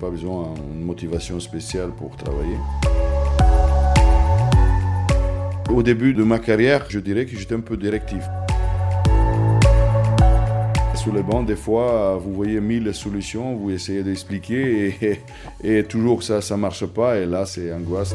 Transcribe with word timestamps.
pas 0.00 0.08
besoin 0.08 0.54
d'une 0.54 0.82
motivation 0.84 1.38
spéciale 1.40 1.90
pour 1.90 2.16
travailler. 2.16 2.56
Au 5.74 5.82
début 5.82 6.14
de 6.14 6.24
ma 6.24 6.38
carrière, 6.38 6.86
je 6.88 6.98
dirais 6.98 7.26
que 7.26 7.36
j'étais 7.36 7.54
un 7.54 7.60
peu 7.60 7.76
directif. 7.76 8.24
Sur 10.94 11.14
les 11.14 11.22
bancs, 11.22 11.46
des 11.46 11.56
fois, 11.56 12.16
vous 12.16 12.32
voyez 12.32 12.60
mille 12.60 12.92
solutions, 12.94 13.56
vous 13.56 13.70
essayez 13.70 14.02
d'expliquer 14.02 14.94
et, 15.02 15.20
et, 15.78 15.84
toujours 15.84 16.22
ça 16.22 16.40
ne 16.50 16.56
marche 16.56 16.86
pas 16.86 17.18
et 17.18 17.26
là 17.26 17.44
c'est 17.44 17.72
angoisse. 17.72 18.14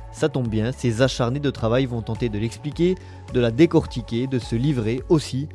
Ça 0.11 0.29
tombe 0.29 0.47
bien, 0.47 0.71
ces 0.71 1.01
acharnés 1.01 1.39
de 1.39 1.49
travail 1.49 1.85
vont 1.85 2.01
tenter 2.01 2.29
de 2.29 2.37
l'expliquer, 2.37 2.95
de 3.33 3.39
la 3.39 3.51
décortiquer, 3.51 4.27
de 4.27 4.39
se 4.39 4.55
livrer 4.55 5.01
aussi. 5.09 5.47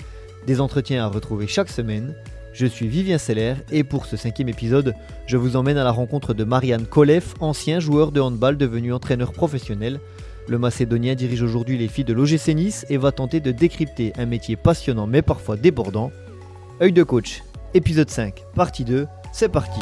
Des 0.46 0.60
entretiens 0.60 1.05
à 1.05 1.09
retrouver 1.09 1.46
chaque 1.46 1.69
semaine. 1.69 2.15
Je 2.52 2.66
suis 2.66 2.88
Vivien 2.88 3.19
Seller 3.19 3.55
et 3.70 3.84
pour 3.84 4.06
ce 4.06 4.16
cinquième 4.16 4.48
épisode, 4.48 4.95
je 5.27 5.37
vous 5.37 5.56
emmène 5.56 5.77
à 5.77 5.84
la 5.84 5.91
rencontre 5.91 6.32
de 6.32 6.42
Marianne 6.42 6.87
Kolev, 6.87 7.34
ancien 7.41 7.80
joueur 7.80 8.12
de 8.12 8.20
handball 8.20 8.56
devenu 8.56 8.95
entraîneur 8.95 9.32
professionnel. 9.32 10.01
Le 10.49 10.59
Macédonien 10.59 11.15
dirige 11.15 11.43
aujourd'hui 11.43 11.77
les 11.77 11.88
filles 11.88 12.04
de 12.04 12.15
l'OGC 12.15 12.54
Nice 12.54 12.87
et 12.88 12.96
va 12.96 13.12
tenter 13.12 13.40
de 13.40 13.51
décrypter 13.51 14.12
un 14.16 14.27
métier 14.27 14.57
passionnant 14.57 15.07
mais 15.07 15.21
parfois 15.21 15.57
débordant. 15.57 16.10
Œil 16.80 16.93
de 16.93 17.02
coach, 17.02 17.43
épisode 17.74 18.10
5, 18.10 18.45
partie 18.54 18.84
2, 18.84 19.07
c'est 19.32 19.51
parti. 19.51 19.80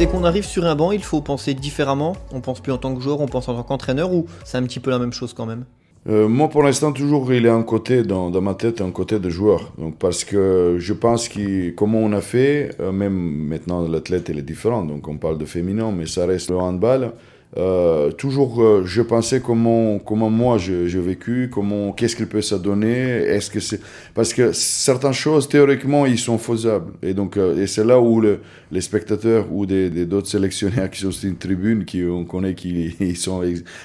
Dès 0.00 0.06
qu'on 0.06 0.24
arrive 0.24 0.46
sur 0.46 0.64
un 0.64 0.74
banc, 0.74 0.92
il 0.92 1.02
faut 1.02 1.20
penser 1.20 1.52
différemment. 1.52 2.16
On 2.32 2.40
pense 2.40 2.60
plus 2.60 2.72
en 2.72 2.78
tant 2.78 2.94
que 2.94 3.02
joueur, 3.02 3.20
on 3.20 3.26
pense 3.26 3.50
en 3.50 3.54
tant 3.54 3.64
qu'entraîneur 3.64 4.14
ou 4.14 4.24
c'est 4.46 4.56
un 4.56 4.62
petit 4.62 4.80
peu 4.80 4.90
la 4.90 4.98
même 4.98 5.12
chose 5.12 5.34
quand 5.34 5.44
même? 5.44 5.66
Euh, 6.08 6.26
moi, 6.26 6.48
pour 6.48 6.62
l'instant, 6.62 6.90
toujours, 6.90 7.30
il 7.34 7.44
est 7.44 7.50
un 7.50 7.62
côté, 7.62 8.02
dans, 8.02 8.30
ma 8.40 8.54
tête, 8.54 8.80
un 8.80 8.92
côté 8.92 9.18
de 9.18 9.28
joueur. 9.28 9.74
Donc, 9.76 9.98
parce 9.98 10.24
que 10.24 10.76
je 10.78 10.94
pense 10.94 11.28
que, 11.28 11.68
comment 11.72 11.98
on 11.98 12.14
a 12.14 12.22
fait, 12.22 12.74
euh, 12.80 12.92
même 12.92 13.12
maintenant, 13.12 13.86
l'athlète, 13.86 14.30
est 14.30 14.40
différent. 14.40 14.86
Donc, 14.86 15.06
on 15.06 15.18
parle 15.18 15.36
de 15.36 15.44
féminin, 15.44 15.92
mais 15.94 16.06
ça 16.06 16.24
reste 16.24 16.48
le 16.48 16.56
handball. 16.56 17.12
Euh, 17.56 18.12
toujours, 18.12 18.62
euh, 18.62 18.82
je 18.84 19.02
pensais 19.02 19.40
comment, 19.40 19.98
comment 19.98 20.30
moi 20.30 20.56
j'ai 20.58 20.86
vécu, 21.00 21.50
comment, 21.52 21.90
qu'est-ce 21.90 22.14
qu'il 22.14 22.28
peut 22.28 22.42
se 22.42 22.54
donner, 22.54 22.92
est-ce 22.92 23.50
que 23.50 23.58
c'est, 23.58 23.80
parce 24.14 24.32
que 24.32 24.52
certaines 24.52 25.12
choses 25.12 25.48
théoriquement 25.48 26.06
ils 26.06 26.18
sont 26.18 26.38
faisables 26.38 26.92
et 27.02 27.12
donc 27.12 27.36
euh, 27.36 27.60
et 27.60 27.66
c'est 27.66 27.82
là 27.82 27.98
où 28.00 28.20
le, 28.20 28.38
les 28.70 28.80
spectateurs 28.80 29.52
ou 29.52 29.66
des, 29.66 29.90
d'autres 30.06 30.28
sélectionnaires 30.28 30.88
qui 30.90 31.00
sont 31.00 31.10
sur 31.10 31.28
une 31.28 31.38
tribune, 31.38 31.84
qui 31.84 32.04
on 32.04 32.24
connaît 32.24 32.54
qu'ils 32.54 33.16
sont 33.16 33.42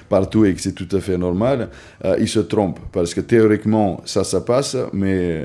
partout 0.09 0.45
et 0.45 0.53
que 0.53 0.61
c'est 0.61 0.75
tout 0.75 0.95
à 0.95 1.00
fait 1.00 1.17
normal, 1.17 1.69
ils 2.19 2.29
se 2.29 2.41
trompent 2.41 2.79
parce 2.91 3.16
que 3.16 3.22
théoriquement 3.22 4.00
ça 4.05 4.23
ça 4.23 4.41
passe, 4.41 4.77
mais 4.94 5.44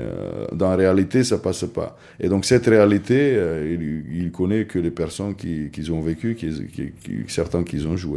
dans 0.53 0.69
la 0.69 0.75
réalité 0.75 1.23
ça 1.23 1.39
passe 1.39 1.65
pas. 1.65 1.97
Et 2.19 2.29
donc 2.29 2.45
cette 2.45 2.67
réalité, 2.67 3.35
il, 3.65 4.03
il, 4.15 4.31
connaît 4.31 4.65
que 4.65 4.77
les 4.77 4.91
personnes 4.91 5.33
qui, 5.33 5.69
qui 5.71 5.89
ont 5.89 6.01
vécu, 6.01 6.35
qui, 6.35 6.49
qui, 6.71 6.91
certains 7.27 7.63
qui 7.63 7.83
ont 7.87 7.97
joué. 7.97 8.10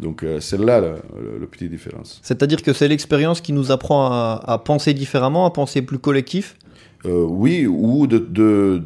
Donc 0.00 0.22
euh, 0.22 0.40
c'est 0.40 0.58
là 0.58 0.80
la, 0.80 0.94
petite 1.50 1.70
différence. 1.70 2.20
C'est-à-dire 2.22 2.62
que 2.62 2.72
c'est 2.72 2.88
l'expérience 2.88 3.40
qui 3.40 3.52
nous 3.52 3.70
apprend 3.70 4.06
à, 4.10 4.62
penser 4.64 4.94
différemment, 4.94 5.46
à 5.46 5.50
penser 5.50 5.82
plus 5.82 5.98
collectif? 5.98 6.56
Euh, 7.04 7.24
Oui, 7.24 7.66
ou 7.66 8.06
d'être 8.06 8.32
de, 8.32 8.82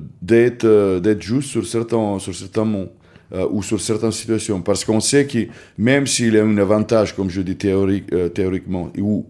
euh, 0.64 1.00
d'être 1.00 1.22
juste 1.22 1.50
sur 1.50 1.66
certains, 1.66 2.18
sur 2.18 2.34
certains 2.34 2.64
mots. 2.64 2.88
ou 3.52 3.62
sur 3.62 3.80
certaines 3.80 4.10
situations. 4.10 4.60
Parce 4.60 4.84
qu'on 4.84 4.98
sait 4.98 5.24
que 5.24 5.46
même 5.78 6.04
s'il 6.04 6.34
y 6.34 6.38
a 6.38 6.42
un 6.42 6.58
avantage, 6.58 7.14
comme 7.14 7.30
je 7.30 7.42
dis 7.42 7.54
théorique, 7.54 8.10
théoriquement, 8.34 8.90
ou 8.98 9.24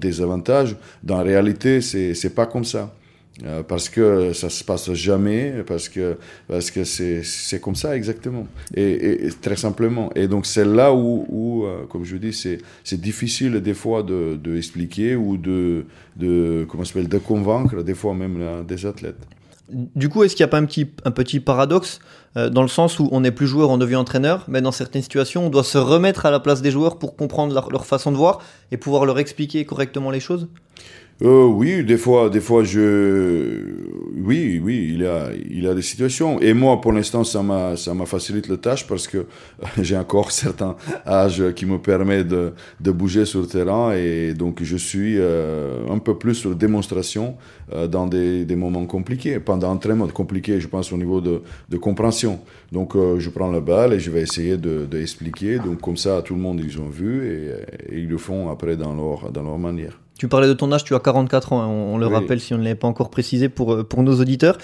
des 0.00 0.22
avantages, 0.22 0.74
dans 1.02 1.18
la 1.18 1.22
réalité, 1.22 1.82
c'est 1.82 2.14
n'est 2.24 2.30
pas 2.30 2.46
comme 2.46 2.64
ça. 2.64 2.94
Euh, 3.44 3.62
parce 3.64 3.88
que 3.88 4.32
ça 4.32 4.48
se 4.50 4.62
passe 4.62 4.92
jamais, 4.92 5.64
parce 5.66 5.88
que 5.88 6.16
parce 6.46 6.70
que 6.70 6.84
c'est 6.84 7.60
comme 7.60 7.74
ça 7.74 7.96
exactement, 7.96 8.46
et, 8.76 9.28
très 9.40 9.56
simplement. 9.56 10.10
Et 10.14 10.28
donc 10.28 10.46
c'est 10.46 10.64
là 10.64 10.94
où, 10.94 11.64
euh, 11.66 11.84
comme 11.88 12.04
je 12.04 12.16
dis, 12.16 12.32
c'est 12.32 13.00
difficile 13.00 13.60
des 13.60 13.74
fois 13.74 14.02
de, 14.02 14.38
de 14.42 15.16
ou 15.16 15.36
de 15.36 15.86
de 16.16 16.66
comment 16.68 16.84
s'appelle 16.84 17.08
de 17.08 17.18
convaincre 17.18 17.82
des 17.82 17.94
fois 17.94 18.14
même 18.14 18.64
des 18.66 18.86
athlètes. 18.86 19.18
Du 19.72 20.08
coup, 20.08 20.22
est-ce 20.22 20.36
qu'il 20.36 20.44
n'y 20.44 20.48
a 20.48 20.50
pas 20.50 20.58
un 20.58 20.66
petit, 20.66 20.90
un 21.04 21.10
petit 21.10 21.40
paradoxe 21.40 22.00
euh, 22.36 22.50
dans 22.50 22.62
le 22.62 22.68
sens 22.68 22.98
où 22.98 23.08
on 23.10 23.20
n'est 23.20 23.30
plus 23.30 23.46
joueur, 23.46 23.70
on 23.70 23.78
devient 23.78 23.96
entraîneur, 23.96 24.44
mais 24.48 24.60
dans 24.60 24.72
certaines 24.72 25.02
situations, 25.02 25.46
on 25.46 25.50
doit 25.50 25.64
se 25.64 25.78
remettre 25.78 26.26
à 26.26 26.30
la 26.30 26.40
place 26.40 26.60
des 26.60 26.70
joueurs 26.70 26.98
pour 26.98 27.16
comprendre 27.16 27.68
leur 27.70 27.86
façon 27.86 28.12
de 28.12 28.16
voir 28.16 28.40
et 28.70 28.76
pouvoir 28.76 29.06
leur 29.06 29.18
expliquer 29.18 29.64
correctement 29.64 30.10
les 30.10 30.20
choses? 30.20 30.48
Euh, 31.22 31.46
oui, 31.46 31.84
des 31.84 31.98
fois, 31.98 32.28
des 32.30 32.40
fois, 32.40 32.64
je, 32.64 33.82
oui, 34.16 34.60
oui, 34.62 34.90
il 34.94 35.02
y 35.02 35.06
a, 35.06 35.30
il 35.32 35.62
y 35.62 35.68
a 35.68 35.74
des 35.74 35.82
situations. 35.82 36.40
Et 36.40 36.52
moi, 36.52 36.80
pour 36.80 36.92
l'instant, 36.92 37.22
ça 37.24 37.42
m'a, 37.42 37.76
ça 37.76 37.94
m'a 37.94 38.06
facilité 38.06 38.50
la 38.50 38.56
tâche 38.56 38.86
parce 38.86 39.06
que 39.06 39.26
j'ai 39.80 39.96
encore 39.96 40.30
certains 40.44 40.76
âges 41.06 41.52
qui 41.54 41.66
me 41.66 41.78
permet 41.78 42.24
de, 42.24 42.52
de 42.80 42.90
bouger 42.90 43.24
sur 43.24 43.40
le 43.40 43.46
terrain 43.46 43.92
et 43.92 44.34
donc 44.34 44.62
je 44.62 44.76
suis 44.76 45.16
euh, 45.18 45.86
un 45.90 45.98
peu 45.98 46.18
plus 46.18 46.34
sur 46.34 46.54
démonstration 46.54 47.36
euh, 47.72 47.86
dans 47.86 48.06
des, 48.06 48.44
des, 48.44 48.56
moments 48.56 48.84
compliqués, 48.86 49.38
pendant 49.38 49.72
un 49.72 49.76
très 49.76 49.96
compliqué, 50.12 50.60
je 50.60 50.68
pense 50.68 50.92
au 50.92 50.96
niveau 50.96 51.20
de, 51.20 51.42
de 51.68 51.76
compréhension. 51.76 52.40
Donc, 52.70 52.96
euh, 52.96 53.18
je 53.18 53.30
prends 53.30 53.50
la 53.50 53.60
balle 53.60 53.92
et 53.92 54.00
je 54.00 54.10
vais 54.10 54.22
essayer 54.22 54.56
de, 54.56 54.86
de, 54.86 55.00
expliquer. 55.00 55.58
Donc, 55.58 55.80
comme 55.80 55.96
ça, 55.96 56.22
tout 56.22 56.34
le 56.34 56.40
monde 56.40 56.60
ils 56.60 56.80
ont 56.80 56.88
vu 56.88 57.26
et, 57.26 57.94
et 57.94 57.98
ils 57.98 58.08
le 58.08 58.18
font 58.18 58.50
après 58.50 58.76
dans 58.76 58.94
leur, 58.94 59.30
dans 59.30 59.42
leur 59.42 59.58
manière. 59.58 60.01
Tu 60.18 60.28
parlais 60.28 60.46
de 60.46 60.52
ton 60.52 60.70
âge, 60.72 60.84
tu 60.84 60.94
as 60.94 61.00
44 61.00 61.52
ans, 61.52 61.62
hein, 61.62 61.66
on, 61.66 61.98
le 61.98 62.06
rappelle 62.06 62.40
si 62.40 62.54
on 62.54 62.58
ne 62.58 62.62
l'avait 62.62 62.74
pas 62.74 62.88
encore 62.88 63.10
précisé 63.10 63.48
pour, 63.48 63.72
euh, 63.72 63.82
pour 63.82 64.02
nos 64.02 64.20
auditeurs. 64.20 64.58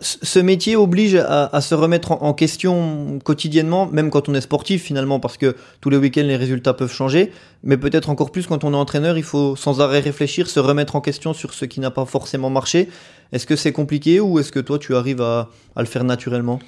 Ce 0.00 0.38
métier 0.38 0.76
oblige 0.76 1.14
à, 1.14 1.60
se 1.60 1.74
remettre 1.74 2.12
en, 2.12 2.34
question 2.34 3.20
quotidiennement, 3.24 3.86
même 3.86 4.10
quand 4.10 4.28
on 4.28 4.34
est 4.34 4.40
sportif 4.40 4.82
finalement, 4.82 5.20
parce 5.20 5.38
que 5.38 5.56
tous 5.80 5.88
les 5.88 5.96
week-ends 5.96 6.24
les 6.24 6.36
résultats 6.36 6.74
peuvent 6.74 6.92
changer, 6.92 7.30
mais 7.62 7.78
peut-être 7.78 8.10
encore 8.10 8.30
plus 8.30 8.46
quand 8.46 8.64
on 8.64 8.72
est 8.72 8.76
entraîneur, 8.76 9.16
il 9.16 9.22
faut 9.22 9.56
sans 9.56 9.80
arrêt 9.80 10.00
réfléchir, 10.00 10.50
se 10.50 10.60
remettre 10.60 10.96
en 10.96 11.00
question 11.00 11.32
sur 11.32 11.54
ce 11.54 11.64
qui 11.64 11.80
n'a 11.80 11.90
pas 11.90 12.04
forcément 12.04 12.50
marché. 12.50 12.88
Est-ce 13.32 13.46
que 13.46 13.56
c'est 13.56 13.72
compliqué 13.72 14.20
ou 14.20 14.38
est-ce 14.38 14.52
que 14.52 14.60
toi 14.60 14.78
tu 14.78 14.94
arrives 14.94 15.22
à, 15.22 15.48
le 15.76 15.86
faire 15.86 16.04
naturellement? 16.04 16.58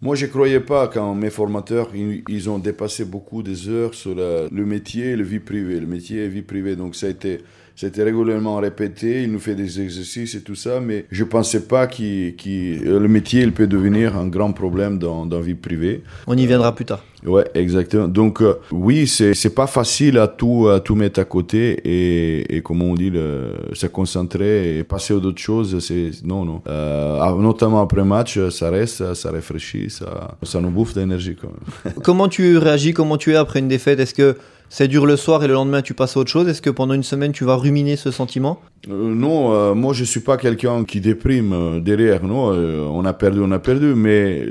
Moi, 0.00 0.16
je 0.16 0.26
ne 0.26 0.30
croyais 0.30 0.60
pas 0.60 0.88
quand 0.88 1.14
mes 1.14 1.30
formateurs, 1.30 1.90
ils, 1.94 2.50
ont 2.50 2.58
dépassé 2.58 3.04
beaucoup 3.04 3.44
des 3.44 3.68
heures 3.68 3.94
sur 3.94 4.16
le 4.16 4.64
métier 4.66 5.10
et 5.10 5.16
la 5.16 5.22
vie 5.22 5.38
privée. 5.38 5.78
Le 5.78 5.86
métier 5.86 6.18
et 6.18 6.22
la 6.22 6.28
vie 6.28 6.42
privée. 6.42 6.74
Donc, 6.74 6.96
ça 6.96 7.06
a 7.06 7.10
été 7.10 7.42
c'était 7.76 8.02
régulièrement 8.02 8.56
répété, 8.56 9.22
il 9.22 9.32
nous 9.32 9.38
fait 9.38 9.54
des 9.54 9.80
exercices 9.80 10.34
et 10.34 10.42
tout 10.42 10.54
ça, 10.54 10.80
mais 10.80 11.06
je 11.10 11.24
ne 11.24 11.28
pensais 11.28 11.66
pas 11.66 11.86
que 11.86 12.02
le 12.02 13.08
métier 13.08 13.42
il 13.42 13.52
peut 13.52 13.66
devenir 13.66 14.16
un 14.16 14.28
grand 14.28 14.52
problème 14.52 14.98
dans, 14.98 15.26
dans 15.26 15.40
vie 15.40 15.54
privée. 15.54 16.02
On 16.26 16.36
y 16.36 16.46
viendra 16.46 16.74
plus 16.74 16.84
tard. 16.84 17.04
Ouais, 17.24 17.44
exactement. 17.54 18.08
Donc 18.08 18.42
euh, 18.42 18.54
oui, 18.72 19.06
c'est 19.06 19.34
c'est 19.34 19.54
pas 19.54 19.68
facile 19.68 20.18
à 20.18 20.26
tout 20.26 20.68
à 20.68 20.80
tout 20.80 20.96
mettre 20.96 21.20
à 21.20 21.24
côté 21.24 21.78
et, 21.84 22.56
et 22.56 22.62
comment 22.62 22.86
on 22.86 22.94
dit 22.94 23.10
le, 23.10 23.52
se 23.74 23.86
concentrer 23.86 24.78
et 24.78 24.84
passer 24.84 25.14
aux 25.14 25.20
autres 25.20 25.40
choses. 25.40 25.78
C'est 25.78 26.10
non 26.24 26.44
non. 26.44 26.62
Euh, 26.68 27.34
notamment 27.36 27.80
après 27.80 28.04
match, 28.04 28.38
ça 28.48 28.70
reste, 28.70 29.14
ça 29.14 29.30
réfléchit, 29.30 29.88
ça 29.88 30.36
ça 30.42 30.60
nous 30.60 30.70
bouffe 30.70 30.94
d'énergie 30.94 31.36
quand 31.40 31.48
même. 31.48 31.94
comment 32.02 32.28
tu 32.28 32.58
réagis 32.58 32.92
Comment 32.92 33.16
tu 33.16 33.32
es 33.32 33.36
après 33.36 33.60
une 33.60 33.68
défaite? 33.68 34.00
Est-ce 34.00 34.14
que 34.14 34.36
c'est 34.68 34.88
dur 34.88 35.04
le 35.04 35.16
soir 35.16 35.44
et 35.44 35.46
le 35.48 35.52
lendemain 35.52 35.82
tu 35.82 35.94
passes 35.94 36.16
à 36.16 36.20
autre 36.20 36.30
chose? 36.30 36.48
Est-ce 36.48 36.62
que 36.62 36.70
pendant 36.70 36.94
une 36.94 37.02
semaine 37.02 37.32
tu 37.32 37.44
vas 37.44 37.56
ruminer 37.56 37.94
ce 37.96 38.10
sentiment? 38.10 38.58
Euh, 38.88 39.14
Non, 39.14 39.52
euh, 39.52 39.74
moi 39.74 39.92
je 39.92 40.02
suis 40.02 40.20
pas 40.20 40.36
quelqu'un 40.36 40.84
qui 40.84 41.00
déprime 41.00 41.52
euh, 41.52 41.80
derrière. 41.80 42.24
Non, 42.24 42.46
on 42.90 43.04
a 43.04 43.12
perdu, 43.12 43.40
on 43.42 43.52
a 43.52 43.58
perdu. 43.58 43.94
Mais 43.94 44.46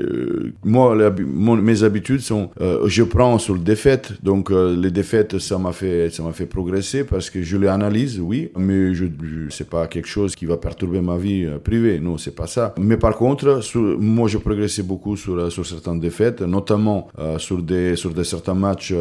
moi, 0.64 0.94
mes 1.60 1.82
habitudes 1.82 2.20
sont, 2.20 2.50
je 2.86 3.02
prends 3.02 3.38
sur 3.38 3.54
le 3.54 3.60
défaite. 3.60 4.12
Donc 4.22 4.50
les 4.50 4.90
défaites, 4.90 5.38
ça 5.38 5.58
m'a 5.58 5.72
fait, 5.72 6.10
ça 6.10 6.22
m'a 6.22 6.32
fait 6.32 6.46
progresser 6.46 7.04
parce 7.04 7.30
que 7.30 7.42
je 7.42 7.56
les 7.56 7.68
analyse, 7.68 8.20
oui, 8.20 8.50
mais 8.56 8.94
je, 8.94 9.06
je 9.06 9.50
c'est 9.50 9.68
pas 9.68 9.86
quelque 9.86 10.08
chose 10.08 10.34
qui 10.34 10.46
va 10.46 10.56
perturber 10.56 11.00
ma 11.00 11.16
vie 11.16 11.46
privée. 11.64 11.98
Non, 11.98 12.18
c'est 12.18 12.34
pas 12.34 12.46
ça. 12.46 12.74
Mais 12.78 12.96
par 12.96 13.16
contre, 13.16 13.60
moi 13.98 14.28
je 14.28 14.38
progressais 14.38 14.82
beaucoup 14.82 15.16
sur 15.16 15.50
sur 15.50 15.66
certaines 15.66 16.00
défaites, 16.00 16.40
notamment 16.42 17.08
sur 17.38 17.62
des 17.62 17.96
sur 17.96 18.14
des 18.14 18.24
certains 18.24 18.54
matchs 18.54 18.94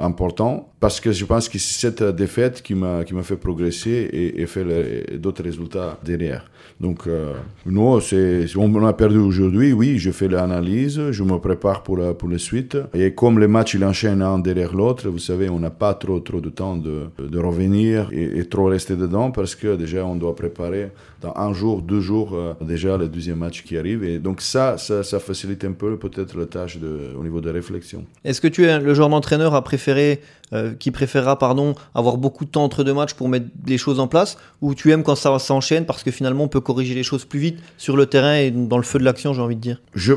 important 0.00 0.73
parce 0.84 1.00
que 1.00 1.12
je 1.12 1.24
pense 1.24 1.48
que 1.48 1.58
c'est 1.58 1.80
cette 1.80 2.02
défaite 2.14 2.60
qui 2.60 2.74
m'a 2.74 3.22
fait 3.22 3.36
progresser 3.36 4.06
et, 4.36 4.44
fait 4.44 5.18
d'autres 5.18 5.42
résultats 5.42 5.98
derrière. 6.04 6.44
Donc, 6.78 7.06
euh, 7.06 7.32
non, 7.64 8.00
c'est, 8.00 8.44
on 8.56 8.84
a 8.84 8.92
perdu 8.92 9.16
aujourd'hui, 9.16 9.72
oui, 9.72 9.96
je 9.98 10.10
fais 10.10 10.28
l'analyse, 10.28 11.00
je 11.10 11.22
me 11.22 11.38
prépare 11.38 11.82
pour 11.82 11.96
la, 11.96 12.12
pour 12.12 12.28
la 12.28 12.36
suite. 12.36 12.76
Et 12.92 13.14
comme 13.14 13.38
les 13.38 13.46
matchs, 13.46 13.74
ils 13.74 13.84
enchaînent 13.84 14.20
un 14.20 14.38
derrière 14.38 14.74
l'autre, 14.74 15.08
vous 15.08 15.18
savez, 15.18 15.48
on 15.48 15.58
n'a 15.58 15.70
pas 15.70 15.94
trop, 15.94 16.20
trop 16.20 16.42
de 16.42 16.50
temps 16.50 16.76
de, 16.76 17.04
de 17.18 17.38
revenir 17.38 18.10
et, 18.12 18.44
trop 18.44 18.66
rester 18.66 18.96
dedans 18.96 19.30
parce 19.30 19.54
que 19.54 19.76
déjà, 19.76 20.04
on 20.04 20.16
doit 20.16 20.36
préparer 20.36 20.90
dans 21.22 21.32
un 21.36 21.54
jour, 21.54 21.80
deux 21.80 22.00
jours, 22.00 22.34
euh, 22.34 22.52
déjà 22.60 22.98
le 22.98 23.08
deuxième 23.08 23.38
match 23.38 23.62
qui 23.62 23.78
arrive. 23.78 24.04
Et 24.04 24.18
donc, 24.18 24.42
ça, 24.42 24.76
ça, 24.76 25.02
facilite 25.18 25.64
un 25.64 25.72
peu 25.72 25.96
peut-être 25.96 26.36
la 26.36 26.44
tâche 26.44 26.78
au 27.18 27.22
niveau 27.22 27.40
de 27.40 27.50
réflexion. 27.50 28.04
Est-ce 28.24 28.40
que 28.42 28.48
tu 28.48 28.64
es 28.66 28.78
le 28.78 28.92
genre 28.92 29.08
d'entraîneur 29.08 29.54
à 29.54 29.62
préférer 29.62 30.20
euh, 30.52 30.73
qui 30.78 30.90
préférera 30.90 31.38
pardon, 31.38 31.74
avoir 31.94 32.16
beaucoup 32.16 32.44
de 32.44 32.50
temps 32.50 32.64
entre 32.64 32.84
deux 32.84 32.94
matchs 32.94 33.14
pour 33.14 33.28
mettre 33.28 33.46
des 33.54 33.78
choses 33.78 34.00
en 34.00 34.06
place 34.06 34.36
Ou 34.60 34.74
tu 34.74 34.90
aimes 34.92 35.02
quand 35.02 35.14
ça 35.14 35.38
s'enchaîne 35.38 35.86
parce 35.86 36.02
que 36.02 36.10
finalement 36.10 36.44
on 36.44 36.48
peut 36.48 36.60
corriger 36.60 36.94
les 36.94 37.02
choses 37.02 37.24
plus 37.24 37.38
vite 37.38 37.58
sur 37.76 37.96
le 37.96 38.06
terrain 38.06 38.36
et 38.36 38.50
dans 38.50 38.76
le 38.76 38.82
feu 38.82 38.98
de 38.98 39.04
l'action, 39.04 39.32
j'ai 39.32 39.42
envie 39.42 39.56
de 39.56 39.60
dire? 39.60 39.80
Je, 39.94 40.14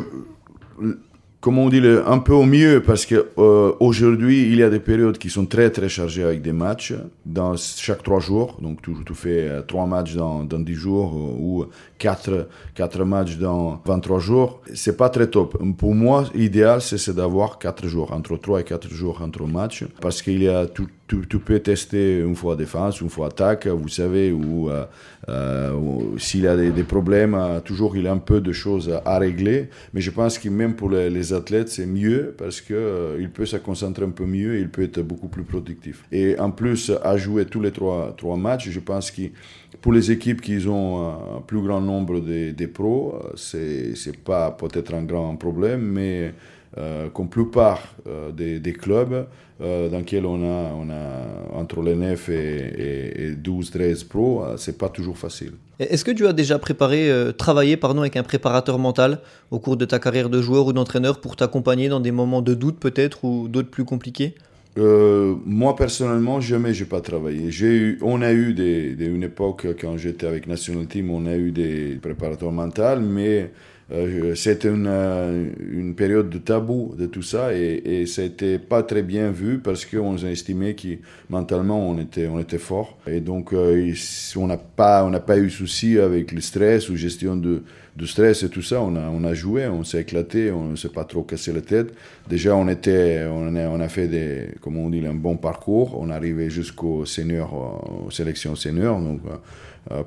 comment 1.39 1.63
on 1.63 1.69
dit, 1.69 1.81
un 2.06 2.19
peu 2.19 2.33
au 2.33 2.44
mieux, 2.44 2.83
parce 2.86 3.06
que 3.06 3.30
euh, 3.38 3.71
aujourd'hui, 3.80 4.44
il 4.44 4.57
y 4.57 4.63
a 4.63 4.69
des 4.69 4.80
périodes 4.80 5.18
qui 5.18 5.30
sont 5.30 5.45
très 5.45 5.69
très 5.69 5.89
chargées 5.89 6.24
avec 6.24 6.42
des 6.42 6.51
matchs 6.51 6.94
dans 7.25 7.56
chaque 7.56 8.04
trois 8.04 8.19
jours. 8.19 8.57
Donc 8.62 8.81
tu, 8.81 8.92
tu 9.06 9.13
fais 9.13 9.48
euh, 9.48 9.62
trois 9.62 9.86
matchs 9.86 10.15
dans, 10.15 10.44
10 10.44 10.74
jours 10.74 11.13
euh, 11.15 11.42
ou 11.42 11.65
quatre, 11.97 12.47
quatre 12.75 13.03
matchs 13.03 13.38
dans 13.38 13.81
23 13.85 14.19
jours. 14.19 14.61
C'est 14.73 14.97
pas 14.97 15.09
très 15.09 15.27
top. 15.27 15.57
Pour 15.77 15.95
moi, 15.95 16.25
l'idéal, 16.33 16.81
c'est 16.81 17.15
d'avoir 17.15 17.59
quatre 17.59 17.88
jours, 17.88 18.11
entre 18.11 18.38
trois 18.38 18.61
et 18.61 18.63
quatre 18.63 18.89
jours 18.89 19.21
entre 19.21 19.45
matchs, 19.45 19.85
parce 20.01 20.21
qu'il 20.21 20.44
y 20.44 20.47
a 20.47 20.65
tout, 20.65 20.88
peux 21.39 21.59
tester 21.59 22.19
une 22.19 22.35
fois 22.35 22.55
défense, 22.55 23.01
une 23.01 23.09
fois 23.09 23.27
attaque, 23.27 23.67
vous 23.67 23.88
savez, 23.88 24.31
ou, 24.31 24.69
euh, 24.69 24.85
euh, 25.29 25.71
s'il 26.17 26.41
y 26.41 26.47
a 26.47 26.55
des, 26.55 26.83
problèmes, 26.83 27.33
euh, 27.33 27.59
toujours 27.59 27.95
il 27.95 28.03
y 28.03 28.07
a 28.07 28.11
un 28.11 28.17
peu 28.17 28.41
de 28.41 28.51
choses 28.51 28.91
à 29.05 29.17
régler. 29.17 29.69
Mais 29.94 30.01
je 30.01 30.11
pense 30.11 30.38
que 30.38 30.49
même 30.49 30.75
pour 30.75 30.89
les, 30.89 31.33
athlètes, 31.33 31.69
c'est 31.69 31.85
mieux 31.85 32.35
parce 32.38 32.61
qu'il 32.61 33.29
peut 33.33 33.45
se 33.45 33.57
concentrer 33.57 34.05
un 34.05 34.11
peu 34.11 34.25
mieux 34.25 34.59
il 34.59 34.69
peut 34.69 34.83
être 34.83 35.01
beaucoup 35.01 35.27
plus 35.27 35.44
productif. 35.44 36.03
Et 36.11 36.39
en 36.39 36.51
plus, 36.51 36.91
à 37.03 37.17
jouer 37.17 37.45
tous 37.45 37.61
les 37.61 37.71
trois, 37.71 38.13
trois 38.17 38.38
matchs, 38.38 38.69
je 38.69 38.79
pense 38.79 39.11
que 39.11 39.23
pour 39.81 39.94
les 39.94 40.11
équipes 40.11 40.41
qui 40.41 40.65
ont 40.67 41.38
un 41.38 41.41
plus 41.41 41.61
grand 41.61 41.81
nombre 41.88 42.19
de, 42.19 42.51
de 42.51 42.66
pros, 42.68 43.16
c'est 43.36 44.18
pas 44.24 44.51
peut-être 44.51 44.94
un 44.94 45.04
grand 45.04 45.36
problème, 45.36 45.81
mais 45.81 46.34
euh, 46.78 47.10
comme 47.10 47.30
plupart 47.30 47.81
euh, 48.07 48.31
des, 48.31 48.60
des, 48.60 48.74
clubs 48.74 49.25
euh, 49.62 49.89
dans 49.89 50.00
lesquels 50.00 50.25
on 50.25 50.44
a, 50.44 50.72
on 50.74 50.89
a 50.89 51.57
entre 51.60 51.81
les 51.81 51.95
9 51.95 52.30
et, 52.30 52.34
et, 52.34 53.24
et 53.28 53.31
12, 53.31 53.72
13 53.72 54.04
pros, 54.04 54.44
euh, 54.44 54.57
c'est 54.57 54.78
pas 54.78 54.89
toujours 54.89 55.18
facile. 55.18 55.54
Est-ce 55.80 56.04
que 56.04 56.12
tu 56.12 56.28
as 56.28 56.34
déjà 56.34 56.60
préparé, 56.60 57.10
euh, 57.10 57.31
travaillé 57.31 57.78
pardon, 57.78 58.01
avec 58.01 58.18
un 58.18 58.24
préparateur 58.24 58.78
mental 58.80 59.19
au 59.50 59.60
cours 59.60 59.78
de 59.78 59.86
ta 59.86 59.98
carrière 59.98 60.30
de 60.30 60.42
joueur 60.42 60.68
ou 60.68 60.74
d'entraîneur 60.74 61.19
pour 61.22 61.36
t'accompagner 61.36 61.90
dans 61.90 62.00
des 62.00 62.12
moments 62.12 62.42
de 62.42 62.54
doute 62.54 62.80
peut-être 62.80 63.24
ou 63.24 63.48
d'autres 63.48 63.69
plus 63.69 63.86
compliqués? 63.86 64.36
Euh, 64.77 65.35
moi 65.45 65.75
personnellement, 65.75 66.39
jamais 66.39 66.74
j'ai 66.74 66.85
pas 66.85 67.01
travaillé. 67.01 67.51
J'ai 67.51 67.75
eu, 67.75 68.00
on 68.01 68.21
a 68.21 68.31
eu 68.33 68.53
des, 68.53 68.95
des, 68.95 69.06
une 69.07 69.24
époque 69.24 69.68
quand 69.79 69.97
j'étais 69.97 70.27
avec 70.27 70.47
National 70.47 70.88
Team, 70.88 71.09
on 71.12 71.25
a 71.25 71.35
eu 71.35 71.51
des 71.51 71.97
préparateurs 72.01 72.51
mentaux, 72.51 73.00
mais 73.01 73.51
euh, 73.89 74.36
c'était 74.36 74.68
une, 74.68 74.86
euh, 74.86 75.50
une, 75.72 75.95
période 75.95 76.30
de 76.30 76.39
tabou 76.39 76.94
de 76.98 77.06
tout 77.06 77.22
ça 77.22 77.56
et, 77.56 77.81
et 77.86 78.06
ça 78.06 78.24
n'était 78.24 78.60
pas 78.60 78.84
très 78.84 79.01
bien 79.01 79.31
vu 79.31 79.60
parce 79.60 79.86
qu'on 79.86 80.18
a 80.18 80.30
estimé 80.30 80.75
que 80.75 80.98
mentalement 81.30 81.89
on 81.89 81.98
était, 81.98 82.28
on 82.28 82.38
était 82.38 82.57
fort. 82.57 82.98
Et 83.07 83.22
donc 83.22 83.54
euh, 83.54 83.94
on 84.36 84.48
n'a 84.48 84.57
pas, 84.57 85.06
on 85.06 85.18
pas 85.19 85.38
eu 85.38 85.50
souci 85.50 86.00
avec 86.00 86.34
le 86.34 86.42
stress 86.42 86.89
ou 86.89 86.98
gestion 86.98 87.38
de, 87.38 87.63
de 87.95 88.06
stress 88.06 88.44
et 88.44 88.50
tout 88.50 88.62
ça. 88.62 88.81
On 88.81 88.94
a, 88.98 89.07
on 89.07 89.24
a 89.24 89.34
joué, 89.34 89.68
on 89.68 89.86
s'est 89.86 90.01
éclaté, 90.01 90.51
on 90.51 90.72
ne 90.72 90.75
s'est 90.75 90.90
pas 90.90 91.06
trop 91.06 91.24
cassé 91.24 91.54
la 91.54 91.62
tête. 91.62 91.94
Déjà 92.30 92.57
on, 92.57 92.68
était, 92.68 93.25
on, 93.31 93.56
a, 93.56 93.69
on 93.69 93.80
a 93.80 93.88
fait 93.88 94.10
des, 94.10 94.50
comme 94.60 94.75
on 94.75 94.90
dit, 94.90 95.06
un 95.06 95.13
bon 95.13 95.38
parcours. 95.38 95.98
On 95.98 96.10
arrivé 96.10 96.50
jusqu'au 96.50 97.06
senior, 97.06 98.04
aux 98.06 98.12
sélections 98.12 98.56
seniors. 98.57 99.00
Donc 99.00 99.22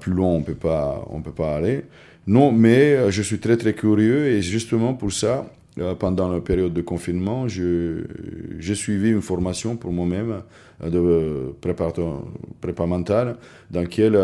plus 0.00 0.12
loin 0.12 0.28
on 0.28 0.42
peut 0.42 0.52
pas, 0.54 1.02
on 1.08 1.22
peut 1.22 1.32
pas 1.32 1.56
aller. 1.56 1.84
Non, 2.26 2.52
mais 2.52 2.94
euh, 2.94 3.10
je 3.10 3.22
suis 3.22 3.38
très 3.38 3.56
très 3.56 3.72
curieux 3.74 4.26
et 4.26 4.42
justement 4.42 4.94
pour 4.94 5.12
ça, 5.12 5.46
euh, 5.78 5.94
pendant 5.94 6.28
la 6.28 6.40
période 6.40 6.72
de 6.72 6.82
confinement, 6.82 7.48
j'ai 7.48 8.74
suivi 8.74 9.10
une 9.10 9.22
formation 9.22 9.76
pour 9.76 9.92
moi-même 9.92 10.42
euh, 10.82 10.90
de 10.90 11.52
préparateur 11.60 12.22
prépa 12.60 12.86
mental 12.86 13.36
dans 13.70 13.80
laquelle 13.80 14.18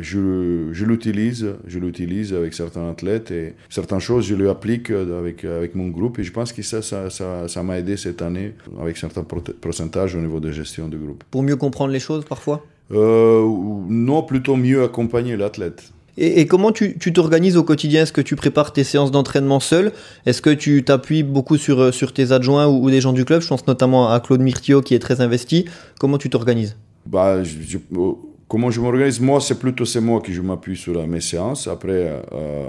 je, 0.00 0.68
je 0.72 0.84
l'utilise, 0.84 1.46
je 1.66 1.78
l'utilise 1.78 2.32
avec 2.32 2.54
certains 2.54 2.88
athlètes 2.88 3.30
et 3.30 3.54
certaines 3.68 4.00
choses 4.00 4.26
je 4.26 4.34
lui 4.34 4.48
applique 4.48 4.90
avec, 4.90 5.44
avec 5.44 5.74
mon 5.74 5.88
groupe 5.88 6.18
et 6.18 6.24
je 6.24 6.32
pense 6.32 6.52
que 6.52 6.62
ça, 6.62 6.82
ça, 6.82 7.10
ça, 7.10 7.48
ça 7.48 7.62
m'a 7.62 7.78
aidé 7.78 7.96
cette 7.96 8.22
année 8.22 8.52
avec 8.80 8.96
certains 8.96 9.24
pourcentages 9.60 10.14
au 10.14 10.20
niveau 10.20 10.40
de 10.40 10.50
gestion 10.52 10.88
du 10.88 10.96
groupe. 10.98 11.24
Pour 11.30 11.42
mieux 11.42 11.56
comprendre 11.56 11.92
les 11.92 12.00
choses 12.00 12.24
parfois? 12.24 12.64
Euh, 12.92 13.42
Non, 13.88 14.22
plutôt 14.22 14.56
mieux 14.56 14.82
accompagner 14.82 15.36
l'athlète. 15.36 15.92
Et, 16.18 16.46
comment 16.46 16.72
tu 16.72 16.96
t'organises 17.12 17.56
au 17.56 17.62
quotidien? 17.62 18.02
Est-ce 18.02 18.12
que 18.12 18.20
tu 18.20 18.36
prépares 18.36 18.72
tes 18.72 18.84
séances 18.84 19.10
d'entraînement 19.10 19.60
seul? 19.60 19.92
Est-ce 20.24 20.40
que 20.40 20.50
tu 20.50 20.82
t'appuies 20.82 21.22
beaucoup 21.22 21.58
sur, 21.58 21.80
euh, 21.80 21.92
sur 21.92 22.12
tes 22.12 22.32
adjoints 22.32 22.66
ou, 22.66 22.84
ou, 22.84 22.90
des 22.90 23.00
gens 23.00 23.12
du 23.12 23.24
club? 23.24 23.42
Je 23.42 23.48
pense 23.48 23.66
notamment 23.66 24.10
à 24.10 24.20
Claude 24.20 24.40
Myrtio 24.40 24.80
qui 24.80 24.94
est 24.94 24.98
très 24.98 25.20
investi. 25.20 25.66
Comment 25.98 26.18
tu 26.18 26.30
t'organises? 26.30 26.76
Bah, 27.06 27.42
je, 27.42 27.78
Comment 28.48 28.70
je 28.70 28.80
m'organise? 28.80 29.20
Moi, 29.20 29.40
c'est 29.40 29.58
plutôt 29.58 29.84
c'est 29.84 30.00
moi 30.00 30.20
qui 30.20 30.32
je 30.32 30.40
m'appuie 30.40 30.76
sur 30.76 31.04
mes 31.08 31.20
séances. 31.20 31.66
Après, 31.66 32.22
euh, 32.32 32.64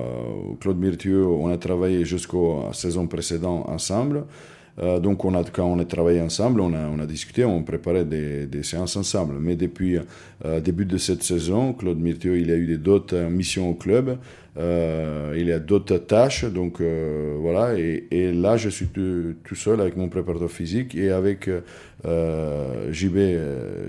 Claude 0.59 0.79
Myrtio, 0.79 1.37
on 1.39 1.49
a 1.49 1.57
travaillé 1.57 2.03
jusqu'à 2.03 2.37
la 2.67 2.73
saison 2.73 3.05
précédente 3.05 3.69
ensemble. 3.69 4.25
Euh, 4.79 4.99
donc, 4.99 5.25
on 5.25 5.33
a, 5.33 5.43
quand 5.43 5.65
on 5.65 5.79
a 5.79 5.85
travaillé 5.85 6.21
ensemble, 6.21 6.61
on 6.61 6.99
a, 6.99 7.05
discuté, 7.05 7.45
on 7.45 7.63
préparait 7.63 8.05
des, 8.05 8.63
séances 8.63 8.95
ensemble. 8.95 9.37
Mais 9.39 9.55
depuis 9.55 9.97
euh, 10.45 10.59
début 10.59 10.85
de 10.85 10.97
cette 10.97 11.23
saison, 11.23 11.73
Claude 11.73 11.99
Myrtio, 11.99 12.35
il 12.35 12.51
a 12.51 12.55
eu 12.55 12.77
d'autres 12.77 13.17
missions 13.29 13.69
au 13.69 13.73
club. 13.73 14.17
Euh, 14.57 15.35
il 15.37 15.47
y 15.47 15.51
a 15.51 15.59
d'autres 15.59 15.97
tâches, 15.97 16.45
donc 16.45 16.81
euh, 16.81 17.35
voilà. 17.39 17.77
Et, 17.77 18.07
et, 18.09 18.31
là, 18.31 18.57
je 18.57 18.69
suis 18.69 18.87
tout, 18.87 19.35
tout, 19.43 19.55
seul 19.55 19.79
avec 19.81 19.95
mon 19.95 20.09
préparateur 20.09 20.49
physique 20.49 20.95
et 20.95 21.11
avec 21.11 21.47
euh, 22.05 22.91
JB 22.91 23.17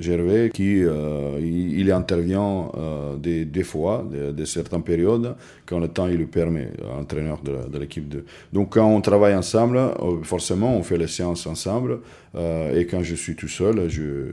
Gervais 0.01 0.51
qui 0.53 0.81
il, 0.81 1.81
il, 1.81 1.91
intervient 1.91 2.71
des, 3.19 3.47
des, 3.47 3.63
fois, 3.63 4.07
de, 4.11 4.33
de, 4.33 4.45
certaines 4.45 4.83
périodes, 4.83 5.37
quand 5.65 5.79
le 5.79 5.89
temps 5.89 6.07
il 6.07 6.19
le 6.19 6.27
permet, 6.27 6.71
entraîneur 6.99 7.41
de, 7.43 7.71
de 7.71 7.79
l'équipe 7.79 8.09
de. 8.09 8.25
Donc 8.53 8.75
quand 8.75 8.87
on 8.87 9.01
travaille 9.01 9.35
ensemble, 9.35 9.81
forcément, 10.23 10.77
on 10.77 10.83
fait 10.83 10.99
les 10.99 11.07
séances 11.07 11.47
ensemble. 11.47 12.01
et 12.37 12.87
quand 12.87 13.03
je 13.03 13.15
suis 13.15 13.37
tout 13.37 13.49
seul, 13.49 13.89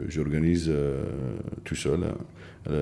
j'organise 0.10 0.70
tout 1.64 1.76
seul 1.76 2.00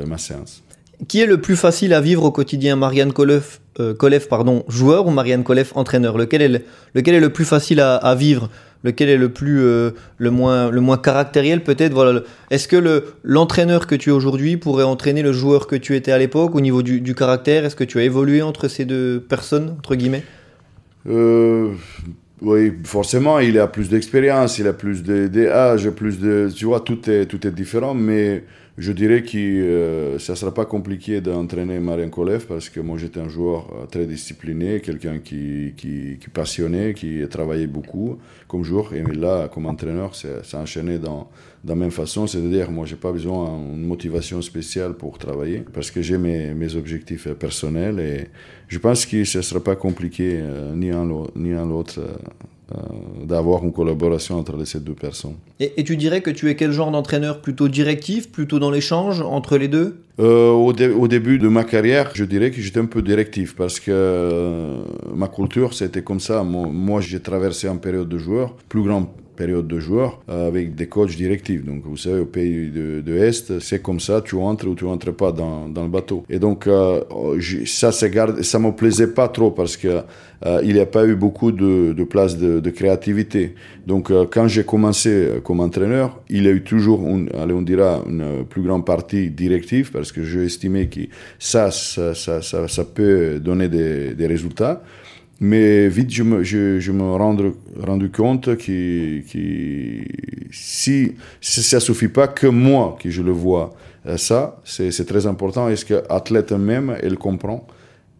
ma 0.08 0.18
séance. 0.18 0.64
Qui 1.08 1.22
est 1.22 1.26
le 1.26 1.38
plus 1.38 1.56
facile 1.56 1.94
à 1.94 2.02
vivre 2.02 2.24
au 2.24 2.32
quotidien, 2.32 2.76
Marianne 2.76 3.14
Kolev, 3.14 3.60
euh, 3.80 3.94
pardon, 4.30 4.64
joueur 4.68 5.08
ou 5.08 5.12
Marianne 5.12 5.44
Kolev, 5.44 5.72
entraîneur? 5.76 6.18
Lequel 6.18 6.42
est, 6.42 6.48
le, 6.48 6.62
lequel 6.94 7.16
est 7.16 7.20
le 7.20 7.32
plus 7.32 7.46
facile 7.46 7.80
à, 7.80 8.16
vivre? 8.16 8.50
Lequel 8.84 9.10
est 9.10 9.18
le 9.18 9.30
plus 9.30 9.62
euh, 9.62 9.92
le 10.18 10.30
moins 10.30 10.70
le 10.70 10.82
moins 10.82 10.98
caractériel 10.98 11.64
peut-être? 11.64 11.94
Voilà 11.94 12.22
est-ce 12.52 12.68
que 12.68 12.76
le 12.76 13.06
l'entraîneur 13.24 13.88
que 13.88 13.96
tu 13.96 14.10
es 14.10 14.12
aujourd'hui 14.12 14.58
pourrait 14.58 14.84
entraîner 14.84 15.22
le 15.24 15.32
joueur 15.32 15.68
que 15.68 15.78
tu 15.78 15.96
étais 15.96 16.12
à 16.12 16.18
l'époque 16.18 16.54
au 16.54 16.62
niveau 16.62 16.84
du, 16.84 17.16
caractère? 17.16 17.66
Est-ce 17.66 17.78
que 17.78 17.86
tu 17.86 17.98
as 18.00 18.04
évolué 18.04 18.42
entre 18.42 18.68
ces 18.68 18.86
deux 18.86 19.22
personnes 19.22 19.76
entre 19.80 19.96
guillemets? 19.96 20.24
Euh, 21.10 21.72
oui 22.42 22.74
forcément 22.84 23.40
il 23.40 23.58
a 23.58 23.68
plus 23.68 23.90
d'expérience 23.90 24.60
il 24.60 24.68
a 24.68 24.74
plus 24.74 25.02
de 25.02 25.28
plus 25.90 26.20
de 26.20 26.50
tu 26.54 26.66
vois 26.66 26.82
tout 26.82 27.10
est 27.10 27.26
tout 27.26 27.48
est 27.48 27.52
différent 27.52 27.94
mais 27.94 28.44
je 28.76 28.92
dirais 28.92 29.22
que 29.22 29.38
euh, 29.38 30.18
ça 30.18 30.34
ne 30.34 30.38
sera 30.38 30.52
pas 30.52 30.66
compliqué 30.66 31.22
d'entraîner 31.22 31.80
Marian 31.80 32.10
Kolev 32.10 32.48
parce 32.48 32.70
que 32.70 32.80
moi 32.80 32.98
j'étais 32.98 33.20
un 33.20 33.30
joueur 33.30 33.70
euh, 33.72 33.86
très 33.86 34.08
discipliné, 34.08 34.80
quelqu'un 34.82 35.20
qui, 35.20 35.74
qui, 35.78 36.18
qui 36.20 36.30
passionné, 36.30 36.96
qui 36.96 37.22
travaillait 37.30 37.68
beaucoup 37.68 38.18
comme 38.48 38.64
joueur. 38.64 38.94
Et 38.94 39.04
là, 39.04 39.48
comme 39.48 39.68
entraîneur, 39.68 40.16
c'est 40.16 40.58
enchaîné 40.58 40.98
dans, 40.98 41.30
dans 41.64 41.76
la 41.76 41.80
même 41.80 41.92
façon. 41.92 42.26
C'est-à-dire, 42.26 42.72
moi, 42.72 42.88
j'ai 42.88 42.96
pas 42.96 43.12
besoin 43.12 43.60
d'une 43.60 43.86
motivation 43.86 44.42
spéciale 44.42 44.96
pour 44.96 45.20
travailler 45.20 45.64
parce 45.72 45.92
que 45.92 46.02
j'ai 46.02 46.18
mes, 46.18 46.56
mes 46.56 46.76
objectifs 46.76 47.28
personnels 47.34 48.00
et 48.00 48.28
je 48.70 48.80
pense 48.80 49.06
que 49.06 49.24
ce 49.24 49.38
ne 49.38 49.44
sera 49.44 49.64
pas 49.64 49.76
compliqué 49.76 50.40
euh, 50.42 50.74
ni 50.74 50.90
un 50.90 51.08
ni 51.36 51.52
l'autre. 51.52 52.00
D'avoir 53.24 53.64
une 53.64 53.74
collaboration 53.74 54.38
entre 54.40 54.64
ces 54.66 54.80
deux 54.80 54.94
personnes. 54.94 55.36
Et, 55.60 55.74
et, 55.78 55.84
tu 55.84 55.98
dirais 55.98 56.22
que 56.22 56.32
tu 56.32 56.50
es 56.50 56.56
quel 56.56 56.72
genre 56.72 56.92
d'entraîneur? 56.92 57.42
Plutôt 57.42 57.68
directif, 57.68 58.32
plutôt 58.32 58.60
dans 58.60 58.72
l'échange 58.72 59.22
entre 59.22 59.58
les 59.58 59.68
deux? 59.68 59.98
Euh, 60.20 60.52
au, 60.52 60.74
dé 60.74 60.88
au, 60.88 61.08
début 61.08 61.40
de 61.40 61.48
ma 61.48 61.64
carrière, 61.64 62.12
je 62.14 62.24
dirais 62.24 62.52
que 62.52 62.62
j'étais 62.62 62.80
un 62.80 62.86
peu 62.86 63.02
directif 63.02 63.56
parce 63.56 63.80
que 63.80 63.92
euh, 63.92 64.84
ma 65.16 65.28
culture, 65.28 65.74
c'était 65.74 66.04
comme 66.04 66.20
ça. 66.20 66.44
Moi, 66.44 66.68
moi 66.72 67.02
j'ai 67.02 67.20
traversé 67.20 67.68
une 67.68 67.80
période 67.80 68.10
de 68.10 68.18
joueur, 68.18 68.56
plus 68.70 68.84
grand 68.84 69.14
période 69.36 69.68
de 69.68 69.80
joueur 69.80 70.22
avec 70.28 70.76
des 70.76 70.88
coachs 70.88 71.16
directifs. 71.16 71.64
Donc, 71.64 71.84
vous 71.86 71.98
savez, 71.98 72.20
au 72.20 72.26
pays 72.26 72.70
de, 72.70 73.02
de 73.02 73.18
Est, 73.18 73.60
c'est 73.60 73.82
comme 73.82 74.00
ça, 74.00 74.22
tu 74.22 74.36
entres 74.36 74.68
ou 74.68 74.76
tu 74.76 74.86
entres 74.86 75.12
pas 75.14 75.32
dans, 75.32 75.68
dans 75.68 75.84
le 75.84 75.90
bateau. 75.90 76.24
Et 76.30 76.40
donc, 76.40 76.68
ça, 77.66 77.92
ça, 77.92 78.08
ça 78.42 78.60
me 78.60 78.72
plaisait 78.72 79.08
pas 79.08 79.28
trop 79.28 79.52
parce 79.52 79.78
que 79.78 80.02
il 80.62 80.74
n'y 80.74 80.80
a 80.80 80.86
pas 80.86 81.06
eu 81.06 81.16
beaucoup 81.16 81.52
de, 81.54 81.94
de 81.94 82.04
place 82.04 82.38
de, 82.38 82.70
créativité. 82.70 83.56
Donc, 83.88 84.12
quand 84.32 84.48
j'ai 84.48 84.64
commencé 84.66 85.30
comme 85.44 85.62
entraîneur, 85.62 86.20
il 86.30 86.44
y 86.44 86.48
a 86.48 86.52
eu 86.52 86.64
toujours, 86.64 87.08
allez, 87.40 87.54
on 87.54 87.62
dira, 87.62 88.04
une 88.08 88.46
plus 88.46 88.62
grande 88.62 88.86
partie 88.86 89.30
directive 89.30 89.92
parce 89.92 90.12
que 90.12 90.24
j'ai 90.24 90.44
estimé 90.46 90.88
que 90.88 91.02
ça, 91.40 91.72
ça, 91.72 92.14
ça, 92.14 92.42
ça, 92.42 92.68
ça 92.68 92.84
peut 92.84 93.40
donner 93.40 93.70
des, 93.70 94.14
des 94.14 94.28
résultats. 94.28 94.82
Mais 95.46 95.90
vite, 95.90 96.10
je 96.10 96.24
me, 96.24 96.42
je, 96.42 96.92
me 96.94 97.04
rendu, 97.86 98.10
compte 98.10 98.56
que, 98.56 99.22
si, 100.52 101.16
ça 101.42 101.82
suffit 101.82 102.08
pas 102.08 102.30
que 102.30 102.48
moi, 102.48 102.98
que 102.98 103.10
je 103.10 103.22
le 103.22 103.34
vois, 103.34 103.74
euh, 104.06 104.16
ça, 104.16 104.62
c'est 104.64 105.06
très 105.06 105.28
important. 105.28 105.68
Est-ce 105.68 105.84
que 105.84 105.96
l'athlète 106.10 106.54
même, 106.54 106.96
il 107.04 107.18
comprend 107.18 107.68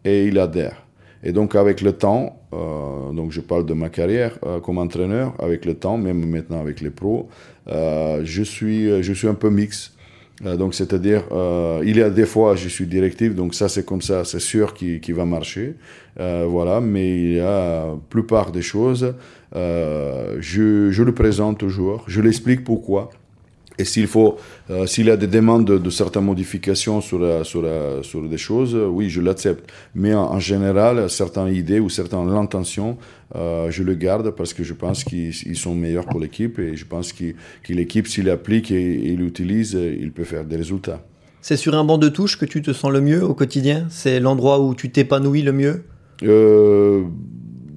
et 0.04 0.26
il 0.26 0.38
adhère. 0.38 0.84
Et 1.22 1.32
donc, 1.32 1.54
avec 1.56 1.80
le 1.80 1.92
temps, 1.92 2.42
euh, 2.52 3.10
donc 3.12 3.32
je 3.32 3.40
parle 3.40 3.64
de 3.64 3.72
ma 3.72 3.88
carrière 3.88 4.38
euh, 4.44 4.60
comme 4.60 4.76
entraîneur, 4.76 5.32
avec 5.38 5.64
le 5.64 5.72
temps, 5.72 5.96
même 5.96 6.26
maintenant 6.28 6.60
avec 6.60 6.82
les 6.82 6.90
pros, 6.90 7.30
je, 7.66 8.42
suis, 8.42 9.02
je 9.02 9.12
suis 9.14 9.28
un 9.28 9.34
peu 9.34 9.48
mix. 9.48 9.93
Euh, 10.44 10.56
donc, 10.56 10.74
c'est-à-dire, 10.74 11.24
euh, 11.32 11.80
il 11.84 11.96
y 11.96 12.02
a 12.02 12.10
des 12.10 12.26
fois, 12.26 12.56
je 12.56 12.68
suis 12.68 12.86
directif, 12.86 13.34
donc 13.34 13.54
ça, 13.54 13.68
c'est 13.68 13.84
comme 13.84 14.02
ça, 14.02 14.24
c'est 14.24 14.40
sûr 14.40 14.74
qu'il 14.74 15.14
va 15.14 15.24
marcher. 15.24 15.74
Euh, 16.18 16.46
voilà, 16.48 16.80
mais 16.80 17.16
il 17.16 17.32
y 17.34 17.40
a 17.40 17.86
la 17.86 17.96
plupart 18.10 18.50
des 18.52 18.62
choses, 18.62 19.14
je, 19.54 20.88
je 20.90 21.02
le 21.02 21.14
présente 21.14 21.66
joueur, 21.68 22.04
je 22.08 22.20
l'explique 22.20 22.64
pourquoi. 22.64 23.10
Et 23.78 23.84
s'il 23.84 24.06
faut, 24.06 24.36
euh, 24.70 24.86
s'il 24.86 25.06
y 25.06 25.10
a 25.10 25.16
des 25.16 25.26
demandes 25.26 25.64
de, 25.64 25.78
de 25.78 25.90
certaines 25.90 26.24
modifications 26.24 27.00
sur, 27.00 27.44
sur, 27.44 27.64
sur 28.02 28.28
des 28.28 28.38
choses, 28.38 28.74
oui, 28.74 29.10
je 29.10 29.20
l'accepte. 29.20 29.70
Mais 29.94 30.14
en, 30.14 30.24
en, 30.32 30.38
général, 30.38 31.10
certaines 31.10 31.52
idées 31.54 31.80
ou 31.80 31.88
certaines 31.88 32.28
intentions, 32.30 32.96
euh, 33.34 33.70
je 33.70 33.82
le 33.82 33.94
garde 33.94 34.30
parce 34.30 34.54
que 34.54 34.62
je 34.62 34.74
pense 34.74 35.02
qu'ils 35.02 35.56
sont 35.56 35.74
meilleurs 35.74 36.06
pour 36.06 36.20
l'équipe 36.20 36.58
et 36.58 36.76
je 36.76 36.84
pense 36.84 37.12
que, 37.12 37.34
que 37.64 37.72
l'équipe, 37.72 38.06
s'il 38.06 38.30
applique 38.30 38.70
et, 38.70 39.12
et 39.12 39.16
l'utilise, 39.16 39.72
il 39.74 40.12
peut 40.12 40.24
faire 40.24 40.44
des 40.44 40.56
résultats. 40.56 41.02
C'est 41.40 41.56
sur 41.56 41.74
un 41.74 41.84
banc 41.84 41.98
de 41.98 42.08
touche 42.08 42.38
que 42.38 42.46
tu 42.46 42.62
te 42.62 42.72
sens 42.72 42.90
le 42.90 43.02
mieux 43.02 43.22
au 43.22 43.34
quotidien? 43.34 43.86
C'est 43.90 44.18
l'endroit 44.18 44.60
où 44.60 44.74
tu 44.74 44.90
t'épanouis 44.90 45.42
le 45.42 45.52
mieux? 45.52 45.84
Euh, 46.22 47.02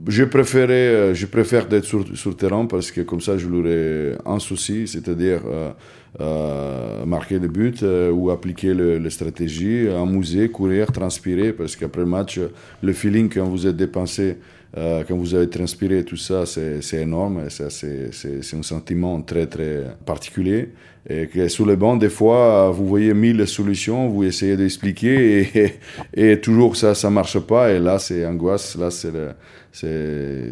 je, 0.07 0.23
préférais, 0.23 1.13
je 1.13 1.25
préfère 1.25 1.67
d'être 1.67 1.85
sur, 1.85 2.05
sur 2.17 2.35
terrain 2.35 2.65
parce 2.65 2.91
que 2.91 3.01
comme 3.01 3.21
ça, 3.21 3.37
je 3.37 3.47
l'aurais 3.47 4.17
un 4.25 4.39
souci, 4.39 4.87
c'est-à-dire 4.87 5.41
euh, 5.45 5.71
euh, 6.19 7.05
marquer 7.05 7.39
le 7.39 7.47
but 7.47 7.83
euh, 7.83 8.11
ou 8.11 8.31
appliquer 8.31 8.73
le, 8.73 8.97
les 8.97 9.09
stratégies, 9.09 9.87
amuser, 9.89 10.49
courir, 10.49 10.91
transpirer, 10.91 11.53
parce 11.53 11.75
qu'après 11.75 12.01
le 12.01 12.07
match, 12.07 12.39
le 12.81 12.93
feeling 12.93 13.29
quand 13.29 13.45
vous 13.45 13.67
êtes 13.67 13.75
dépensé, 13.75 14.37
euh, 14.77 15.03
quand 15.07 15.17
vous 15.17 15.33
avez 15.33 15.49
transpiré, 15.49 16.03
tout 16.03 16.17
ça, 16.17 16.45
c'est 16.45 17.01
énorme. 17.01 17.45
C'est 17.49 18.53
un 18.53 18.63
sentiment 18.63 19.21
très, 19.21 19.47
très 19.47 19.85
particulier. 20.05 20.69
Et 21.09 21.27
que 21.27 21.47
sur 21.47 21.65
le 21.65 21.75
banc, 21.75 21.95
des 21.95 22.09
fois, 22.09 22.69
vous 22.69 22.85
voyez 22.85 23.13
mille 23.13 23.47
solutions, 23.47 24.09
vous 24.09 24.23
essayez 24.23 24.55
d'expliquer 24.57 25.73
et, 26.13 26.39
toujours 26.41 26.75
ça, 26.75 26.93
ça 26.93 27.09
marche 27.09 27.39
pas. 27.39 27.71
Et 27.71 27.79
là, 27.79 27.97
c'est 27.97 28.25
angoisse. 28.25 28.75
Là, 28.77 28.91
c'est 28.91 29.11
le, 29.11 30.51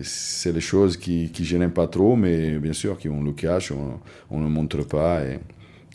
les 0.51 0.61
choses 0.61 0.97
qui, 0.97 1.29
qui 1.31 1.45
je 1.45 1.57
pas 1.67 1.87
trop, 1.87 2.15
mais 2.15 2.57
bien 2.57 2.73
sûr 2.73 2.97
qu'on 2.97 3.21
le 3.21 3.33
cache, 3.33 3.71
on 4.31 4.39
ne 4.39 4.47
montre 4.47 4.87
pas 4.87 5.23
et 5.23 5.39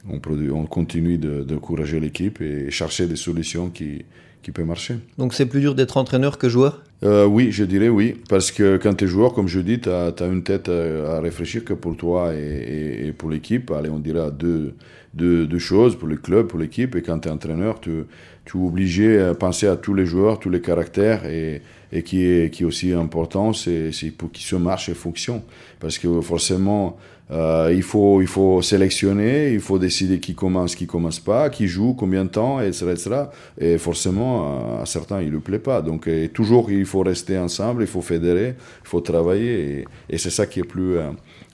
on 0.08 0.66
continue 0.66 1.18
d'encourager 1.18 1.96
de, 1.96 2.02
l'équipe 2.02 2.40
et 2.40 2.70
chercher 2.70 3.06
des 3.06 3.16
solutions 3.16 3.70
qui, 3.70 4.04
qui 4.42 4.52
peuvent 4.52 4.66
marcher. 4.66 4.96
Donc 5.18 5.34
c'est 5.34 5.46
plus 5.46 5.60
dur 5.60 5.75
d'être 5.75 5.96
entraîneur 5.96 6.38
que 6.38 6.49
joueur? 6.49 6.82
Euh, 7.04 7.26
Oui, 7.26 7.50
je 7.50 7.64
dirais 7.64 7.88
oui, 7.88 8.16
parce 8.28 8.50
que 8.50 8.76
quand 8.76 8.95
tu 8.95 9.04
es 9.04 9.09
joueur, 9.09 9.33
comme 9.33 9.49
je 9.49 9.61
dis, 9.61 9.80
tu 9.80 9.88
as, 9.88 10.12
une 10.21 10.42
tête 10.42 10.69
à 10.69 11.21
réfléchir 11.21 11.64
que 11.64 11.75
pour 11.75 11.97
toi 11.97 12.35
et, 12.35 13.12
pour 13.16 13.30
l'équipe. 13.30 13.71
Allez, 13.71 13.90
on 13.90 13.99
dirait 13.99 14.30
deux, 14.33 15.59
choses, 15.59 15.97
pour 15.97 16.09
le 16.09 16.16
club, 16.16 16.47
pour 16.47 16.59
l'équipe, 16.59 16.95
et 16.97 17.02
quand 17.02 17.21
tu 17.21 17.28
es 17.28 17.30
entraîneur, 17.30 17.80
tu, 17.80 18.04
tu 18.45 18.59
es 18.59 18.61
obligé 18.61 19.19
de 19.19 19.33
penser 19.33 19.66
à 19.66 19.76
tous 19.76 19.95
les 19.95 20.07
joueurs, 20.07 20.38
tous 20.38 20.50
les 20.50 20.61
caractères 20.61 21.25
et 21.26 21.62
qui 22.02 22.25
est, 22.25 22.52
qui 22.52 22.62
est 22.62 22.66
aussi 22.66 22.92
important, 22.92 23.52
c'est 23.52 23.92
pour 24.16 24.30
qu'ils 24.30 24.47
se 24.47 24.57
marche 24.57 24.88
et 24.88 24.95
fonctionne. 24.95 25.42
Parce 25.80 25.99
que 25.99 26.21
forcément, 26.21 26.97
euh, 27.30 27.72
il, 27.75 27.82
faut, 27.82 28.20
il 28.20 28.26
faut 28.26 28.62
sélectionner, 28.62 29.52
il 29.52 29.60
faut 29.60 29.78
décider 29.78 30.20
qui 30.20 30.34
commence, 30.34 30.75
qui 30.75 30.87
commence 30.87 31.20
pas, 31.20 31.50
qui 31.50 31.66
joue, 31.66 31.94
combien 31.94 32.25
de 32.25 32.30
temps, 32.30 32.60
etc. 32.60 32.87
etc. 32.90 33.10
Et 33.58 33.78
forcément, 33.78 34.80
à 34.80 34.87
certains, 34.87 35.20
il 35.20 35.28
ne 35.28 35.32
le 35.32 35.40
plaît 35.40 35.58
pas. 35.58 35.82
Donc, 35.82 36.08
toujours, 36.32 36.70
il 36.70 36.84
faut 36.84 37.00
rester 37.00 37.38
ensemble, 37.38 37.82
il 37.82 37.88
faut 37.88 38.02
fédérer, 38.02 38.54
il 38.82 38.88
faut 38.88 39.00
travailler. 39.00 39.84
Et, 40.08 40.18
c'est 40.18 40.30
ça 40.30 40.46
qui 40.46 40.60
est 40.60 40.64
plus, 40.64 40.96
euh, 40.96 41.10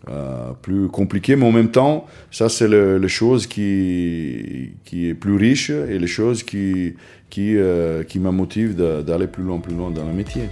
euh, 0.09 0.53
plus 0.61 0.89
compliqué. 0.89 1.37
Mais 1.37 1.47
en 1.47 1.53
même 1.53 1.71
temps, 1.71 2.07
ça, 2.31 2.49
c'est 2.49 2.69
le, 2.69 2.99
le 2.99 3.09
chose 3.09 3.47
qui, 3.47 4.73
qui 4.85 5.09
est 5.09 5.15
plus 5.15 5.37
riche 5.37 5.71
et 5.71 5.99
les 5.99 6.07
choses 6.07 6.43
qui, 6.43 6.95
qui, 7.31 7.57
euh, 7.57 8.03
qui 8.03 8.19
me 8.19 8.31
motive 8.31 8.77
d'aller 8.77 9.27
plus 9.27 9.45
loin, 9.45 9.59
plus 9.59 9.75
loin 9.75 9.91
dans 9.91 10.07
le 10.07 10.13
métier. 10.13 10.43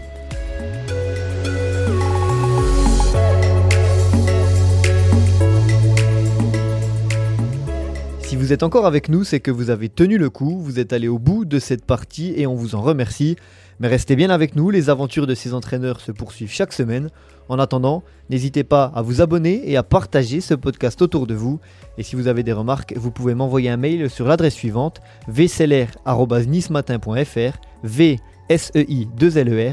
Si 8.34 8.40
vous 8.40 8.52
êtes 8.52 8.64
encore 8.64 8.84
avec 8.84 9.08
nous, 9.08 9.22
c'est 9.22 9.38
que 9.38 9.52
vous 9.52 9.70
avez 9.70 9.88
tenu 9.88 10.18
le 10.18 10.28
coup, 10.28 10.58
vous 10.58 10.80
êtes 10.80 10.92
allé 10.92 11.06
au 11.06 11.20
bout 11.20 11.44
de 11.44 11.60
cette 11.60 11.84
partie 11.84 12.34
et 12.36 12.48
on 12.48 12.56
vous 12.56 12.74
en 12.74 12.82
remercie. 12.82 13.36
Mais 13.78 13.86
restez 13.86 14.16
bien 14.16 14.28
avec 14.28 14.56
nous, 14.56 14.70
les 14.70 14.90
aventures 14.90 15.28
de 15.28 15.36
ces 15.36 15.54
entraîneurs 15.54 16.00
se 16.00 16.10
poursuivent 16.10 16.50
chaque 16.50 16.72
semaine. 16.72 17.10
En 17.48 17.60
attendant, 17.60 18.02
n'hésitez 18.30 18.64
pas 18.64 18.90
à 18.92 19.02
vous 19.02 19.20
abonner 19.20 19.62
et 19.70 19.76
à 19.76 19.84
partager 19.84 20.40
ce 20.40 20.54
podcast 20.54 21.00
autour 21.00 21.28
de 21.28 21.34
vous. 21.34 21.60
Et 21.96 22.02
si 22.02 22.16
vous 22.16 22.26
avez 22.26 22.42
des 22.42 22.52
remarques, 22.52 22.92
vous 22.96 23.12
pouvez 23.12 23.36
m'envoyer 23.36 23.70
un 23.70 23.76
mail 23.76 24.10
sur 24.10 24.26
l'adresse 24.26 24.54
suivante 24.54 25.00
vclr.nismatin.fr 25.28 27.58
v 27.84 28.18
s 28.48 28.72
e 28.74 28.84
i 28.88 29.06
2 29.16 29.38
l 29.38 29.48
e 29.48 29.72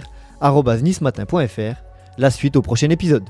La 2.19 2.29
suite 2.29 2.57
au 2.57 2.61
prochain 2.61 2.91
épisode. 2.91 3.27